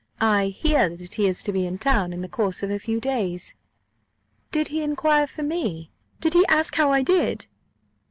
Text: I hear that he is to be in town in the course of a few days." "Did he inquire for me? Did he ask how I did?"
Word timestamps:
I 0.19 0.47
hear 0.47 0.89
that 0.95 1.13
he 1.13 1.27
is 1.27 1.43
to 1.43 1.51
be 1.53 1.67
in 1.67 1.77
town 1.77 2.11
in 2.11 2.21
the 2.21 2.27
course 2.27 2.63
of 2.63 2.71
a 2.71 2.79
few 2.79 2.99
days." 2.99 3.53
"Did 4.51 4.69
he 4.69 4.81
inquire 4.81 5.27
for 5.27 5.43
me? 5.43 5.91
Did 6.19 6.33
he 6.33 6.43
ask 6.47 6.73
how 6.73 6.91
I 6.91 7.03
did?" 7.03 7.45